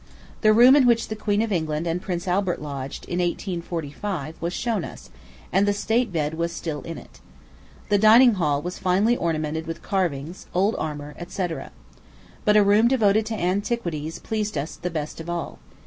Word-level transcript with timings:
The 0.41 0.51
room 0.51 0.75
in 0.75 0.87
which 0.87 1.09
the 1.09 1.15
Queen 1.15 1.43
of 1.43 1.51
England 1.51 1.85
and 1.85 2.01
Prince 2.01 2.27
Albert 2.27 2.59
lodged, 2.59 3.05
in 3.05 3.19
1845, 3.19 4.35
was 4.41 4.51
shown 4.51 4.83
us, 4.83 5.11
and 5.53 5.67
the 5.67 5.73
state 5.73 6.11
bed 6.11 6.33
was 6.33 6.51
still 6.51 6.81
in 6.81 6.97
it. 6.97 7.19
The 7.89 7.99
dining 7.99 8.33
hall 8.33 8.63
was 8.63 8.79
finely 8.79 9.15
ornamented 9.15 9.67
with 9.67 9.83
carvings, 9.83 10.47
old 10.55 10.75
armor, 10.79 11.13
&c. 11.27 11.47
But 12.45 12.57
a 12.57 12.63
room 12.63 12.87
devoted 12.87 13.27
to 13.27 13.39
antiquities 13.39 14.17
pleased 14.17 14.57
us 14.57 14.75
the 14.75 14.89
best 14.89 15.19
of 15.21 15.29
all. 15.29 15.59